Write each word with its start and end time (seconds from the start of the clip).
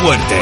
fuerte. 0.00 0.39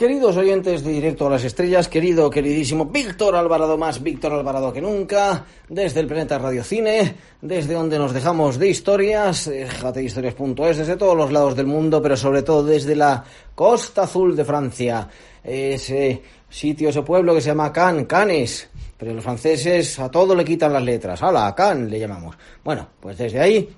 Queridos 0.00 0.38
oyentes 0.38 0.82
de 0.82 0.92
Directo 0.92 1.26
a 1.26 1.30
las 1.30 1.44
Estrellas, 1.44 1.86
querido, 1.86 2.30
queridísimo 2.30 2.86
Víctor 2.86 3.36
Alvarado 3.36 3.76
más 3.76 4.02
Víctor 4.02 4.32
Alvarado 4.32 4.72
que 4.72 4.80
nunca, 4.80 5.44
desde 5.68 6.00
el 6.00 6.06
planeta 6.06 6.38
Radio 6.38 6.64
Cine, 6.64 7.16
desde 7.42 7.74
donde 7.74 7.98
nos 7.98 8.14
dejamos 8.14 8.58
de 8.58 8.70
historias, 8.70 9.50
jatehistorias.es, 9.78 10.78
desde 10.78 10.96
todos 10.96 11.14
los 11.14 11.30
lados 11.30 11.54
del 11.54 11.66
mundo, 11.66 12.00
pero 12.00 12.16
sobre 12.16 12.40
todo 12.40 12.64
desde 12.64 12.96
la 12.96 13.22
costa 13.54 14.04
azul 14.04 14.34
de 14.34 14.42
Francia, 14.46 15.06
ese 15.44 16.22
sitio, 16.48 16.88
ese 16.88 17.02
pueblo 17.02 17.34
que 17.34 17.42
se 17.42 17.48
llama 17.48 17.70
Cannes, 17.70 18.06
Cannes, 18.06 18.70
pero 18.96 19.12
los 19.12 19.22
franceses 19.22 19.98
a 19.98 20.10
todo 20.10 20.34
le 20.34 20.46
quitan 20.46 20.72
las 20.72 20.82
letras, 20.82 21.22
¡Hala, 21.22 21.54
Cannes 21.54 21.90
le 21.90 21.98
llamamos! 21.98 22.38
Bueno, 22.64 22.88
pues 23.00 23.18
desde 23.18 23.38
ahí 23.38 23.68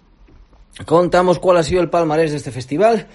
contamos 0.86 1.40
cuál 1.40 1.56
ha 1.56 1.64
sido 1.64 1.82
el 1.82 1.90
palmarés 1.90 2.30
de 2.30 2.36
este 2.36 2.52
festival, 2.52 3.08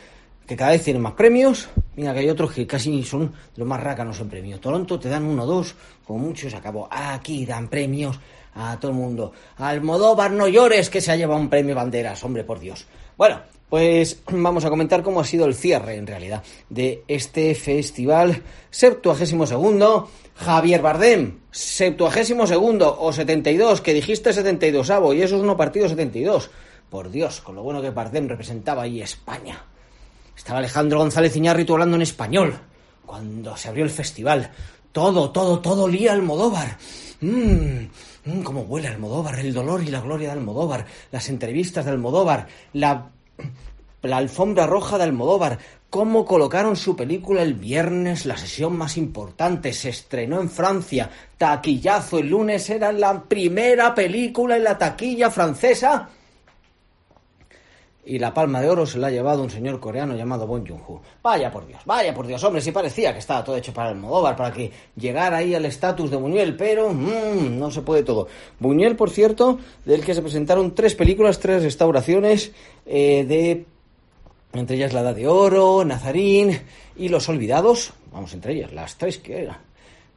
que 0.47 0.55
cada 0.55 0.71
vez 0.71 0.83
tienen 0.83 1.01
más 1.01 1.13
premios. 1.13 1.67
Mira, 1.95 2.13
que 2.13 2.19
hay 2.21 2.29
otros 2.29 2.53
que 2.53 2.65
casi 2.65 3.03
son 3.03 3.33
los 3.55 3.67
más 3.67 3.83
rácanos 3.83 4.19
en 4.21 4.29
premios. 4.29 4.61
Toronto 4.61 4.99
te 4.99 5.09
dan 5.09 5.25
uno 5.25 5.43
o 5.43 5.45
dos, 5.45 5.75
como 6.05 6.19
muchos 6.19 6.53
acabó. 6.53 6.87
Aquí 6.89 7.45
dan 7.45 7.67
premios 7.67 8.17
a 8.55 8.79
todo 8.79 8.91
el 8.91 8.97
mundo. 8.97 9.33
Almodóvar, 9.57 10.31
no 10.31 10.47
llores, 10.47 10.89
que 10.89 11.01
se 11.01 11.11
ha 11.11 11.15
llevado 11.15 11.39
un 11.39 11.49
premio 11.49 11.75
banderas, 11.75 12.23
hombre, 12.23 12.43
por 12.45 12.59
Dios. 12.59 12.87
Bueno, 13.17 13.41
pues 13.69 14.21
vamos 14.31 14.63
a 14.63 14.69
comentar 14.69 15.03
cómo 15.03 15.19
ha 15.19 15.25
sido 15.25 15.45
el 15.45 15.53
cierre, 15.53 15.97
en 15.97 16.07
realidad, 16.07 16.43
de 16.69 17.03
este 17.07 17.53
festival. 17.53 18.41
Septuagésimo 18.69 19.45
segundo, 19.45 20.09
Javier 20.35 20.81
Bardem. 20.81 21.39
Septuagésimo 21.51 22.47
segundo, 22.47 22.95
o 22.99 23.11
72, 23.11 23.81
que 23.81 23.93
dijiste 23.93 24.31
72, 24.31 24.89
avo, 24.91 25.13
y 25.13 25.21
eso 25.21 25.35
es 25.35 25.41
uno 25.41 25.57
partido 25.57 25.89
72. 25.89 26.49
Por 26.89 27.11
Dios, 27.11 27.41
con 27.41 27.55
lo 27.55 27.63
bueno 27.63 27.81
que 27.81 27.89
Bardem 27.89 28.29
representaba 28.29 28.83
ahí 28.83 29.01
España. 29.01 29.61
Estaba 30.37 30.59
Alejandro 30.59 30.99
González 30.99 31.35
Iñárritu 31.35 31.73
hablando 31.73 31.95
en 31.95 32.03
español. 32.03 32.57
Cuando 33.05 33.57
se 33.57 33.69
abrió 33.69 33.83
el 33.83 33.89
festival, 33.89 34.51
todo, 34.91 35.31
todo, 35.31 35.59
todo 35.59 35.87
lía 35.87 36.13
Almodóvar. 36.13 36.77
Mmm, 37.21 37.87
mmm, 38.23 38.41
cómo 38.43 38.61
huele 38.61 38.87
Almodóvar, 38.87 39.39
el 39.39 39.51
dolor 39.51 39.81
y 39.81 39.87
la 39.87 39.99
gloria 39.99 40.27
de 40.27 40.33
Almodóvar, 40.33 40.85
las 41.11 41.27
entrevistas 41.29 41.85
de 41.85 41.91
Almodóvar, 41.91 42.47
la, 42.73 43.09
la 44.03 44.17
alfombra 44.17 44.67
roja 44.67 44.99
de 44.99 45.05
Almodóvar, 45.05 45.57
cómo 45.89 46.23
colocaron 46.23 46.75
su 46.75 46.95
película 46.95 47.41
el 47.41 47.55
viernes, 47.55 48.27
la 48.27 48.37
sesión 48.37 48.77
más 48.77 48.95
importante, 48.95 49.73
se 49.73 49.89
estrenó 49.89 50.39
en 50.39 50.51
Francia, 50.51 51.09
taquillazo, 51.37 52.19
el 52.19 52.29
lunes 52.29 52.69
era 52.69 52.91
la 52.91 53.23
primera 53.23 53.95
película 53.95 54.55
en 54.55 54.65
la 54.65 54.77
taquilla 54.77 55.31
francesa 55.31 56.09
y 58.07 58.19
la 58.19 58.33
palma 58.33 58.61
de 58.61 58.69
oro 58.69 58.85
se 58.85 58.97
la 58.97 59.07
ha 59.07 59.11
llevado 59.11 59.43
un 59.43 59.49
señor 59.49 59.81
coreano 59.81 60.15
llamado 60.15 60.47
Bon 60.47 60.65
Joon-ho. 60.65 61.01
Vaya 61.21 61.51
por 61.51 61.67
Dios, 61.67 61.81
vaya 61.85 62.13
por 62.13 62.25
Dios, 62.25 62.41
hombre, 62.45 62.61
si 62.61 62.71
parecía 62.71 63.11
que 63.11 63.19
estaba 63.19 63.43
todo 63.43 63.57
hecho 63.57 63.73
para 63.73 63.89
el 63.89 63.97
Modóvar, 63.97 64.37
para 64.37 64.53
que 64.53 64.71
llegara 64.95 65.37
ahí 65.37 65.53
al 65.53 65.65
estatus 65.65 66.09
de 66.09 66.15
Buñuel, 66.15 66.55
pero 66.55 66.89
mmm, 66.93 67.59
no 67.59 67.69
se 67.69 67.81
puede 67.81 68.03
todo. 68.03 68.27
Buñuel, 68.59 68.95
por 68.95 69.09
cierto, 69.09 69.59
del 69.83 70.05
que 70.05 70.13
se 70.13 70.21
presentaron 70.21 70.73
tres 70.73 70.95
películas, 70.95 71.39
tres 71.39 71.63
restauraciones 71.63 72.53
eh, 72.85 73.25
de 73.27 73.65
entre 74.53 74.77
ellas 74.77 74.93
La 74.93 75.01
Edad 75.01 75.15
de 75.15 75.27
Oro, 75.27 75.83
Nazarín 75.83 76.57
y 76.95 77.09
Los 77.09 77.27
Olvidados, 77.27 77.91
vamos, 78.13 78.33
entre 78.33 78.53
ellas, 78.53 78.71
las 78.71 78.97
tres 78.97 79.17
que 79.17 79.41
eran, 79.41 79.57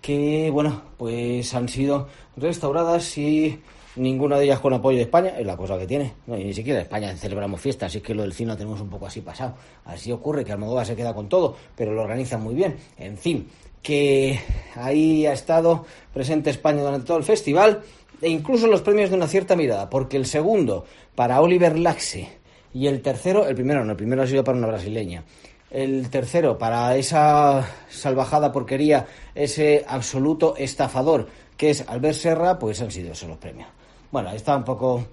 que, 0.00 0.48
bueno, 0.52 0.82
pues 0.96 1.52
han 1.54 1.68
sido 1.68 2.06
restauradas 2.36 3.18
y 3.18 3.60
ninguna 3.96 4.38
de 4.38 4.44
ellas 4.44 4.60
con 4.60 4.72
apoyo 4.72 4.96
de 4.96 5.04
España, 5.04 5.34
es 5.38 5.46
la 5.46 5.56
cosa 5.56 5.78
que 5.78 5.86
tiene. 5.86 6.14
No, 6.26 6.38
y 6.38 6.44
ni 6.44 6.54
siquiera 6.54 6.80
en 6.80 6.84
España 6.84 7.16
celebramos 7.16 7.60
fiestas, 7.60 7.88
así 7.88 8.00
que 8.00 8.14
lo 8.14 8.22
del 8.22 8.32
cine 8.32 8.52
lo 8.52 8.56
tenemos 8.56 8.80
un 8.80 8.88
poco 8.88 9.06
así 9.06 9.20
pasado. 9.20 9.54
Así 9.84 10.12
ocurre 10.12 10.44
que 10.44 10.52
Almodóvar 10.52 10.86
se 10.86 10.96
queda 10.96 11.14
con 11.14 11.28
todo, 11.28 11.56
pero 11.76 11.92
lo 11.92 12.02
organiza 12.02 12.38
muy 12.38 12.54
bien. 12.54 12.76
En 12.98 13.16
fin, 13.16 13.48
que 13.82 14.38
ahí 14.76 15.26
ha 15.26 15.32
estado 15.32 15.86
presente 16.12 16.50
España 16.50 16.82
durante 16.82 17.06
todo 17.06 17.18
el 17.18 17.24
festival 17.24 17.82
e 18.20 18.28
incluso 18.28 18.66
los 18.66 18.82
premios 18.82 19.10
de 19.10 19.16
una 19.16 19.26
cierta 19.26 19.56
mirada, 19.56 19.88
porque 19.88 20.16
el 20.16 20.26
segundo 20.26 20.84
para 21.14 21.40
Oliver 21.40 21.78
Laxe 21.78 22.28
y 22.72 22.86
el 22.86 23.00
tercero, 23.00 23.46
el 23.46 23.54
primero 23.54 23.84
no, 23.84 23.92
el 23.92 23.96
primero 23.96 24.22
ha 24.22 24.26
sido 24.26 24.44
para 24.44 24.58
una 24.58 24.66
brasileña. 24.66 25.24
El 25.70 26.10
tercero, 26.10 26.58
para 26.58 26.96
esa 26.96 27.64
salvajada 27.88 28.50
porquería, 28.50 29.06
ese 29.34 29.84
absoluto 29.86 30.56
estafador 30.56 31.28
que 31.56 31.70
es 31.70 31.84
Albert 31.86 32.16
Serra, 32.16 32.58
pues 32.58 32.80
han 32.80 32.90
sido 32.90 33.12
esos 33.12 33.28
los 33.28 33.38
premios. 33.38 33.68
Bueno, 34.10 34.30
está 34.30 34.56
un 34.56 34.64
poco... 34.64 35.04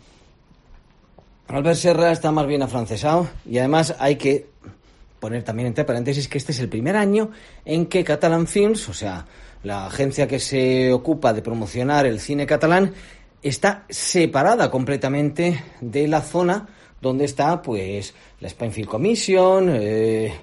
Albert 1.47 1.77
Serra 1.77 2.11
está 2.11 2.31
más 2.31 2.45
bien 2.47 2.61
afrancesado 2.61 3.27
y 3.49 3.57
además 3.59 3.95
hay 3.99 4.17
que 4.17 4.49
poner 5.19 5.43
también 5.43 5.67
entre 5.67 5.85
paréntesis 5.85 6.27
que 6.27 6.37
este 6.37 6.51
es 6.51 6.59
el 6.59 6.67
primer 6.67 6.95
año 6.97 7.31
en 7.63 7.85
que 7.85 8.03
Catalan 8.03 8.47
Films, 8.47 8.89
o 8.89 8.93
sea, 8.93 9.25
la 9.63 9.85
agencia 9.85 10.27
que 10.27 10.39
se 10.39 10.91
ocupa 10.91 11.33
de 11.33 11.41
promocionar 11.41 12.05
el 12.05 12.19
cine 12.19 12.45
catalán, 12.45 12.93
está 13.41 13.85
separada 13.89 14.69
completamente 14.69 15.63
de 15.79 16.07
la 16.07 16.21
zona 16.21 16.67
donde 17.01 17.25
está, 17.25 17.61
pues, 17.61 18.13
la 18.39 18.49
Film 18.49 18.87
Commission, 18.87 19.69
eh, 19.71 20.33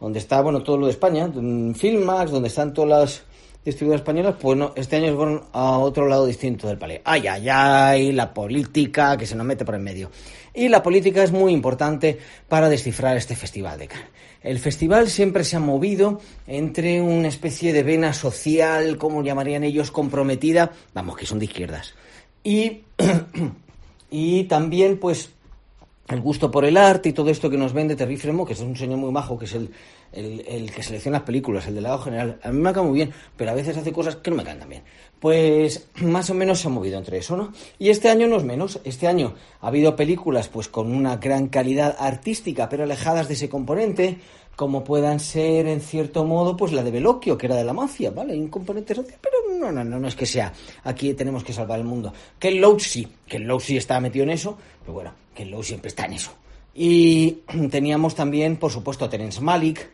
donde 0.00 0.18
está, 0.18 0.40
bueno, 0.40 0.62
todo 0.62 0.78
lo 0.78 0.86
de 0.86 0.92
España, 0.92 1.30
Filmax, 1.74 2.30
donde 2.30 2.48
están 2.48 2.72
todas 2.72 2.90
las 2.90 3.33
distribuidoras 3.64 4.00
españolas, 4.00 4.36
pues 4.40 4.58
no, 4.58 4.72
este 4.76 4.96
año 4.96 5.16
fueron 5.16 5.44
a 5.52 5.78
otro 5.78 6.06
lado 6.06 6.26
distinto 6.26 6.68
del 6.68 6.78
palé. 6.78 7.00
Ay, 7.04 7.26
ay, 7.26 7.48
ay, 7.48 8.12
la 8.12 8.34
política 8.34 9.16
que 9.16 9.26
se 9.26 9.34
nos 9.34 9.46
mete 9.46 9.64
por 9.64 9.74
el 9.74 9.80
medio. 9.80 10.10
Y 10.52 10.68
la 10.68 10.82
política 10.82 11.22
es 11.22 11.32
muy 11.32 11.52
importante 11.52 12.18
para 12.48 12.68
descifrar 12.68 13.16
este 13.16 13.34
festival 13.34 13.78
de 13.78 13.88
Cannes. 13.88 14.08
El 14.42 14.58
festival 14.58 15.08
siempre 15.08 15.42
se 15.42 15.56
ha 15.56 15.60
movido 15.60 16.20
entre 16.46 17.00
una 17.00 17.28
especie 17.28 17.72
de 17.72 17.82
vena 17.82 18.12
social, 18.12 18.98
como 18.98 19.22
llamarían 19.22 19.64
ellos, 19.64 19.90
comprometida, 19.90 20.72
vamos, 20.92 21.16
que 21.16 21.24
son 21.24 21.38
de 21.38 21.46
izquierdas. 21.46 21.94
Y, 22.44 22.82
y 24.10 24.44
también, 24.44 24.98
pues, 24.98 25.30
el 26.08 26.20
gusto 26.20 26.50
por 26.50 26.64
el 26.64 26.76
arte 26.76 27.08
y 27.08 27.12
todo 27.12 27.30
esto 27.30 27.48
que 27.48 27.56
nos 27.56 27.72
vende 27.72 27.96
Terry 27.96 28.16
Fremo, 28.16 28.44
que 28.44 28.52
es 28.52 28.60
un 28.60 28.76
señor 28.76 28.98
muy 28.98 29.10
majo, 29.10 29.38
que 29.38 29.46
es 29.46 29.54
el, 29.54 29.70
el, 30.12 30.70
que 30.70 30.82
selecciona 30.82 31.18
las 31.18 31.26
películas, 31.26 31.66
el 31.66 31.74
delegado 31.74 32.00
general. 32.00 32.38
A 32.42 32.52
mí 32.52 32.60
me 32.60 32.72
cae 32.72 32.82
muy 32.82 32.94
bien, 32.94 33.12
pero 33.36 33.50
a 33.50 33.54
veces 33.54 33.76
hace 33.76 33.92
cosas 33.92 34.16
que 34.16 34.30
no 34.30 34.36
me 34.36 34.44
caen 34.44 34.58
tan 34.58 34.68
bien. 34.68 34.82
Pues 35.18 35.88
más 36.02 36.28
o 36.28 36.34
menos 36.34 36.60
se 36.60 36.68
ha 36.68 36.70
movido 36.70 36.98
entre 36.98 37.18
eso, 37.18 37.36
¿no? 37.36 37.52
Y 37.78 37.88
este 37.88 38.10
año 38.10 38.26
no 38.26 38.36
es 38.36 38.44
menos. 38.44 38.80
Este 38.84 39.06
año 39.06 39.34
ha 39.60 39.68
habido 39.68 39.96
películas 39.96 40.48
pues 40.48 40.68
con 40.68 40.94
una 40.94 41.16
gran 41.16 41.48
calidad 41.48 41.96
artística, 41.98 42.68
pero 42.68 42.84
alejadas 42.84 43.28
de 43.28 43.34
ese 43.34 43.48
componente, 43.48 44.18
como 44.56 44.84
puedan 44.84 45.20
ser 45.20 45.66
en 45.66 45.80
cierto 45.80 46.24
modo 46.24 46.56
pues 46.56 46.72
la 46.72 46.82
de 46.82 46.90
Veloquio, 46.90 47.38
que 47.38 47.46
era 47.46 47.56
de 47.56 47.64
la 47.64 47.72
mafia, 47.72 48.10
¿vale? 48.10 48.38
Un 48.38 48.48
componente 48.48 48.94
social, 48.94 49.18
pero 49.20 49.36
no, 49.54 49.72
no, 49.72 49.84
no, 49.84 49.98
no 49.98 50.08
es 50.08 50.14
que 50.14 50.26
sea. 50.26 50.52
Aquí 50.84 51.14
tenemos 51.14 51.44
que 51.44 51.52
salvar 51.52 51.78
el 51.78 51.84
mundo. 51.84 52.12
Que 52.38 52.48
el 52.48 52.58
Loach 52.58 52.82
sí, 52.82 53.08
que 53.26 53.38
el 53.38 53.44
Loach 53.44 53.62
sí 53.62 53.76
está 53.76 54.00
metido 54.00 54.24
en 54.24 54.30
eso, 54.30 54.58
pero 54.80 54.92
bueno, 54.92 55.12
que 55.34 55.44
el 55.44 55.50
Loach 55.50 55.66
siempre 55.66 55.88
está 55.88 56.04
en 56.06 56.14
eso. 56.14 56.32
Y 56.74 57.42
teníamos 57.70 58.14
también, 58.14 58.56
por 58.56 58.70
supuesto, 58.70 59.04
a 59.04 59.10
Terence 59.10 59.40
Malik. 59.40 59.90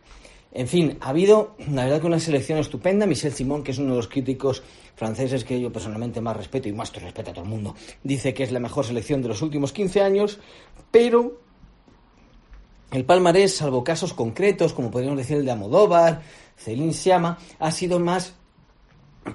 En 0.53 0.67
fin, 0.67 0.97
ha 0.99 1.09
habido, 1.09 1.55
la 1.71 1.85
verdad, 1.85 2.01
que 2.01 2.07
una 2.07 2.19
selección 2.19 2.59
estupenda. 2.59 3.05
Michel 3.05 3.31
Simon, 3.31 3.63
que 3.63 3.71
es 3.71 3.77
uno 3.77 3.91
de 3.91 3.97
los 3.97 4.09
críticos 4.09 4.61
franceses 4.95 5.45
que 5.45 5.59
yo 5.59 5.71
personalmente 5.71 6.19
más 6.19 6.35
respeto 6.35 6.67
y 6.67 6.73
más 6.73 6.93
respeto 6.93 7.31
a 7.31 7.33
todo 7.33 7.45
el 7.45 7.49
mundo, 7.49 7.75
dice 8.03 8.33
que 8.33 8.43
es 8.43 8.51
la 8.51 8.59
mejor 8.59 8.85
selección 8.85 9.21
de 9.21 9.29
los 9.29 9.41
últimos 9.41 9.71
15 9.71 10.01
años, 10.01 10.39
pero 10.91 11.39
el 12.91 13.05
palmarés, 13.05 13.55
salvo 13.55 13.85
casos 13.85 14.13
concretos, 14.13 14.73
como 14.73 14.91
podríamos 14.91 15.17
decir 15.17 15.37
el 15.37 15.45
de 15.45 15.51
Amodóvar, 15.51 16.21
Celine 16.57 16.93
Siama, 16.93 17.37
ha 17.57 17.71
sido 17.71 17.99
más 17.99 18.35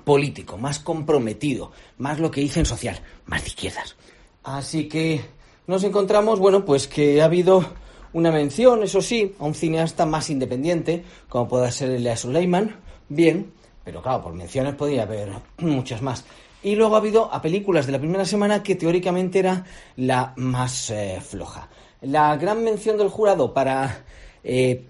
político, 0.05 0.59
más 0.59 0.79
comprometido, 0.79 1.73
más 1.99 2.19
lo 2.19 2.31
que 2.31 2.41
dicen 2.41 2.67
social, 2.67 3.01
más 3.27 3.43
de 3.43 3.49
izquierdas. 3.49 3.97
Así 4.43 4.89
que 4.89 5.21
nos 5.67 5.85
encontramos, 5.85 6.39
bueno, 6.39 6.65
pues 6.65 6.87
que 6.89 7.23
ha 7.23 7.27
habido 7.27 7.65
una 8.13 8.31
mención, 8.31 8.83
eso 8.83 9.03
sí, 9.03 9.35
a 9.39 9.45
un 9.45 9.55
cineasta 9.55 10.07
más 10.07 10.31
independiente, 10.31 11.05
como 11.29 11.49
puede 11.49 11.71
ser 11.71 11.91
Elia 11.91 12.17
Suleiman, 12.17 12.77
bien, 13.09 13.53
pero 13.85 14.03
claro, 14.03 14.23
por 14.23 14.33
menciones 14.33 14.75
podría 14.75 15.03
haber 15.03 15.31
muchas 15.59 16.03
más. 16.03 16.25
Y 16.63 16.75
luego 16.75 16.97
ha 16.97 16.99
habido 16.99 17.33
a 17.33 17.41
películas 17.43 17.87
de 17.87 17.93
la 17.93 17.99
primera 17.99 18.25
semana 18.25 18.63
que 18.63 18.75
teóricamente 18.75 19.39
era 19.39 19.65
la 19.97 20.33
más 20.37 20.91
eh, 20.91 21.21
floja. 21.21 21.69
La 22.01 22.37
gran 22.37 22.65
mención 22.65 22.97
del 22.97 23.09
jurado 23.09 23.53
para 23.53 24.05
eh, 24.43 24.85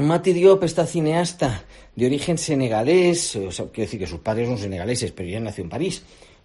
Mati 0.00 0.32
Diop, 0.32 0.62
esta 0.64 0.86
cineasta 0.86 1.64
de 1.94 2.06
origen 2.06 2.38
senegalés, 2.38 3.34
o 3.36 3.48
quiero 3.48 3.86
decir 3.86 3.98
que 3.98 4.06
sus 4.06 4.20
padres 4.20 4.48
son 4.48 4.58
senegaleses, 4.58 5.12
pero 5.12 5.28
ya 5.28 5.40
nació 5.40 5.64
en 5.64 5.70
París. 5.70 6.02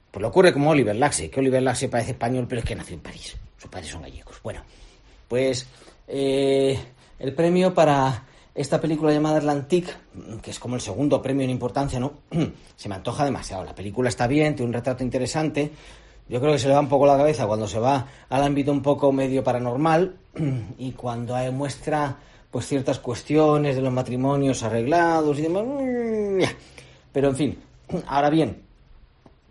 Pues 0.09 0.21
le 0.21 0.27
ocurre 0.27 0.53
como 0.53 0.71
Oliver 0.71 0.95
Laxe, 0.95 1.29
que 1.29 1.39
Oliver 1.39 1.61
Laxe 1.61 1.89
parece 1.89 2.11
español, 2.11 2.45
pero 2.47 2.59
es 2.59 2.65
que 2.65 2.75
nació 2.75 2.95
en 2.95 3.01
París. 3.01 3.35
Sus 3.57 3.69
padres 3.69 3.89
son 3.89 4.01
gallegos. 4.01 4.39
Bueno, 4.44 4.61
pues 5.27 5.67
eh, 6.07 6.77
el 7.19 7.33
premio 7.33 7.73
para 7.73 8.25
esta 8.55 8.79
película 8.79 9.11
llamada 9.11 9.38
Atlantique, 9.38 9.91
que 10.41 10.51
es 10.51 10.59
como 10.59 10.75
el 10.75 10.81
segundo 10.81 11.21
premio 11.21 11.44
en 11.44 11.49
importancia, 11.49 11.99
¿no? 11.99 12.13
se 12.75 12.89
me 12.89 12.95
antoja 12.95 13.25
demasiado. 13.25 13.63
La 13.63 13.73
película 13.75 14.09
está 14.09 14.27
bien, 14.27 14.56
tiene 14.56 14.69
un 14.69 14.73
retrato 14.73 15.03
interesante. 15.03 15.71
Yo 16.29 16.39
creo 16.39 16.53
que 16.53 16.59
se 16.59 16.67
le 16.67 16.73
va 16.73 16.79
un 16.79 16.89
poco 16.89 17.06
la 17.06 17.17
cabeza 17.17 17.47
cuando 17.47 17.67
se 17.67 17.79
va 17.79 18.07
al 18.29 18.44
ámbito 18.44 18.71
un 18.71 18.81
poco 18.81 19.11
medio 19.11 19.44
paranormal 19.44 20.15
y 20.77 20.91
cuando 20.94 21.35
muestra 21.51 22.17
pues 22.53 22.67
ciertas 22.67 23.00
cuestiones 23.00 23.75
de 23.75 23.81
los 23.81 23.91
matrimonios 23.91 24.61
arreglados 24.61 25.39
y 25.39 25.41
demás. 25.41 25.63
Mm, 25.65 26.44
Pero 27.11 27.29
en 27.29 27.35
fin, 27.35 27.59
ahora 28.05 28.29
bien, 28.29 28.61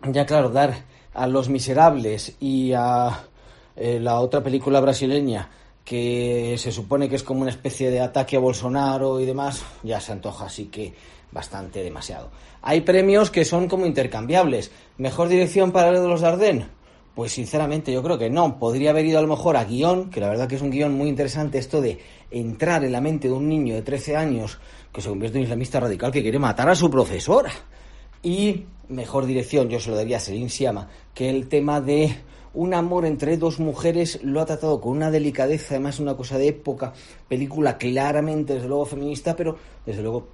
ya 0.09 0.25
claro, 0.25 0.49
dar 0.49 0.73
a 1.13 1.27
Los 1.27 1.49
Miserables 1.49 2.37
y 2.39 2.71
a 2.71 3.25
eh, 3.75 3.99
la 3.99 4.21
otra 4.21 4.41
película 4.41 4.79
brasileña 4.79 5.49
que 5.83 6.55
se 6.57 6.71
supone 6.71 7.09
que 7.09 7.17
es 7.17 7.23
como 7.23 7.41
una 7.41 7.49
especie 7.51 7.91
de 7.91 7.99
ataque 7.99 8.37
a 8.37 8.39
Bolsonaro 8.39 9.19
y 9.19 9.25
demás, 9.25 9.65
ya 9.83 9.99
se 9.99 10.13
antoja 10.13 10.45
así 10.45 10.67
que 10.67 10.93
bastante 11.29 11.83
demasiado. 11.83 12.29
Hay 12.61 12.81
premios 12.81 13.29
que 13.31 13.43
son 13.43 13.67
como 13.67 13.85
intercambiables. 13.85 14.71
¿Mejor 14.97 15.27
dirección 15.27 15.73
para 15.73 15.91
los 15.91 16.21
Dardenne? 16.21 16.67
Pues 17.15 17.31
sinceramente 17.31 17.91
yo 17.91 18.01
creo 18.01 18.17
que 18.17 18.29
no. 18.29 18.57
Podría 18.57 18.89
haber 18.89 19.05
ido 19.05 19.19
a 19.19 19.21
lo 19.21 19.27
mejor 19.27 19.55
a 19.55 19.65
guion, 19.65 20.09
que 20.09 20.19
la 20.19 20.29
verdad 20.29 20.47
que 20.47 20.55
es 20.55 20.61
un 20.61 20.71
guion 20.71 20.93
muy 20.93 21.09
interesante 21.09 21.59
esto 21.59 21.79
de 21.79 21.99
entrar 22.31 22.83
en 22.83 22.91
la 22.91 23.01
mente 23.01 23.27
de 23.27 23.33
un 23.33 23.47
niño 23.47 23.75
de 23.75 23.83
13 23.83 24.15
años 24.15 24.59
que 24.91 25.01
se 25.01 25.09
convierte 25.09 25.37
en 25.37 25.43
islamista 25.43 25.79
radical 25.79 26.11
que 26.11 26.21
quiere 26.21 26.39
matar 26.39 26.69
a 26.69 26.75
su 26.75 26.89
profesora. 26.89 27.51
Y 28.23 28.65
mejor 28.89 29.25
dirección, 29.25 29.69
yo 29.69 29.79
se 29.79 29.89
lo 29.89 29.95
daría 29.95 30.17
a 30.17 30.19
Celine 30.19 30.49
Siama, 30.49 30.89
que 31.13 31.29
el 31.29 31.47
tema 31.49 31.81
de 31.81 32.15
un 32.53 32.73
amor 32.73 33.05
entre 33.05 33.37
dos 33.37 33.59
mujeres 33.59 34.19
lo 34.23 34.41
ha 34.41 34.45
tratado 34.45 34.79
con 34.79 34.93
una 34.93 35.11
delicadeza, 35.11 35.75
además 35.75 35.99
una 35.99 36.15
cosa 36.15 36.37
de 36.37 36.49
época, 36.49 36.93
película 37.27 37.77
claramente, 37.77 38.53
desde 38.53 38.67
luego, 38.67 38.85
feminista, 38.85 39.35
pero 39.35 39.57
desde 39.85 40.01
luego 40.01 40.27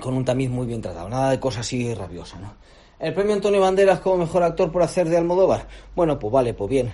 con 0.00 0.14
un 0.14 0.24
tamiz 0.24 0.50
muy 0.50 0.66
bien 0.66 0.80
tratado, 0.80 1.08
nada 1.08 1.30
de 1.30 1.40
cosas 1.40 1.60
así 1.60 1.94
rabiosa, 1.94 2.38
¿no? 2.38 2.54
El 2.98 3.12
premio 3.12 3.34
Antonio 3.34 3.60
Banderas 3.60 4.00
como 4.00 4.16
mejor 4.16 4.42
actor 4.42 4.72
por 4.72 4.82
hacer 4.82 5.06
de 5.10 5.18
Almodóvar, 5.18 5.68
bueno, 5.94 6.18
pues 6.18 6.32
vale, 6.32 6.54
pues 6.54 6.70
bien. 6.70 6.92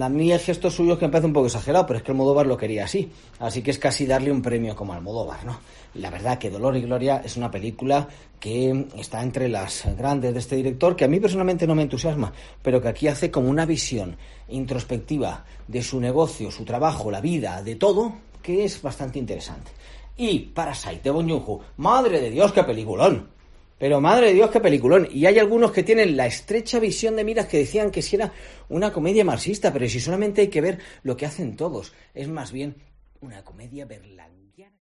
A 0.00 0.08
mí 0.08 0.32
el 0.32 0.38
gesto 0.38 0.70
suyo 0.70 0.94
es 0.94 0.98
que 0.98 1.04
me 1.04 1.12
parece 1.12 1.26
un 1.26 1.34
poco 1.34 1.46
exagerado, 1.46 1.86
pero 1.86 1.98
es 1.98 2.02
que 2.02 2.12
Almodóvar 2.12 2.46
lo 2.46 2.56
quería 2.56 2.84
así, 2.84 3.12
así 3.38 3.60
que 3.60 3.70
es 3.70 3.78
casi 3.78 4.06
darle 4.06 4.32
un 4.32 4.40
premio 4.40 4.74
como 4.74 4.94
Almodóvar, 4.94 5.44
¿no? 5.44 5.60
La 5.94 6.08
verdad 6.08 6.38
que 6.38 6.48
Dolor 6.48 6.74
y 6.78 6.80
Gloria 6.80 7.20
es 7.22 7.36
una 7.36 7.50
película 7.50 8.08
que 8.38 8.86
está 8.96 9.22
entre 9.22 9.50
las 9.50 9.84
grandes 9.94 10.32
de 10.32 10.38
este 10.38 10.56
director, 10.56 10.96
que 10.96 11.04
a 11.04 11.08
mí 11.08 11.20
personalmente 11.20 11.66
no 11.66 11.74
me 11.74 11.82
entusiasma, 11.82 12.32
pero 12.62 12.80
que 12.80 12.88
aquí 12.88 13.06
hace 13.06 13.30
como 13.30 13.50
una 13.50 13.66
visión 13.66 14.16
introspectiva 14.48 15.44
de 15.68 15.82
su 15.82 16.00
negocio, 16.00 16.50
su 16.50 16.64
trabajo, 16.64 17.10
la 17.10 17.20
vida, 17.20 17.62
de 17.62 17.76
todo, 17.76 18.14
que 18.42 18.64
es 18.64 18.80
bastante 18.80 19.18
interesante. 19.18 19.70
Y 20.16 20.38
Parasite 20.38 21.02
de 21.02 21.10
Joon-ho, 21.10 21.60
madre 21.76 22.22
de 22.22 22.30
Dios, 22.30 22.52
qué 22.52 22.64
peliculón. 22.64 23.39
Pero 23.80 24.02
madre 24.02 24.26
de 24.26 24.34
Dios, 24.34 24.50
qué 24.50 24.60
peliculón. 24.60 25.08
Y 25.10 25.24
hay 25.24 25.38
algunos 25.38 25.72
que 25.72 25.82
tienen 25.82 26.14
la 26.14 26.26
estrecha 26.26 26.78
visión 26.78 27.16
de 27.16 27.24
miras 27.24 27.46
que 27.46 27.56
decían 27.56 27.90
que 27.90 28.02
si 28.02 28.16
era 28.16 28.30
una 28.68 28.92
comedia 28.92 29.24
marxista, 29.24 29.72
pero 29.72 29.88
si 29.88 30.00
solamente 30.00 30.42
hay 30.42 30.48
que 30.48 30.60
ver 30.60 30.78
lo 31.02 31.16
que 31.16 31.24
hacen 31.24 31.56
todos, 31.56 31.94
es 32.12 32.28
más 32.28 32.52
bien 32.52 32.76
una 33.22 33.42
comedia 33.42 33.86
berlanguiana. 33.86 34.76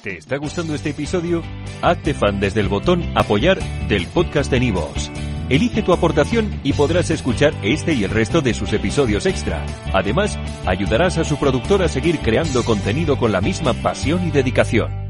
¿Te 0.00 0.16
está 0.16 0.36
gustando 0.36 0.76
este 0.76 0.90
episodio? 0.90 1.42
Hazte 1.82 2.14
fan 2.14 2.38
desde 2.38 2.60
el 2.60 2.68
botón 2.68 3.02
Apoyar 3.16 3.58
del 3.88 4.06
podcast 4.06 4.48
de 4.52 4.60
Nivos. 4.60 5.10
Elige 5.48 5.82
tu 5.82 5.92
aportación 5.92 6.60
y 6.62 6.72
podrás 6.72 7.10
escuchar 7.10 7.52
este 7.64 7.94
y 7.94 8.04
el 8.04 8.10
resto 8.10 8.42
de 8.42 8.54
sus 8.54 8.72
episodios 8.72 9.26
extra. 9.26 9.66
Además, 9.92 10.38
ayudarás 10.66 11.18
a 11.18 11.24
su 11.24 11.36
productor 11.36 11.82
a 11.82 11.88
seguir 11.88 12.20
creando 12.20 12.64
contenido 12.64 13.18
con 13.18 13.32
la 13.32 13.40
misma 13.40 13.74
pasión 13.74 14.24
y 14.24 14.30
dedicación. 14.30 15.07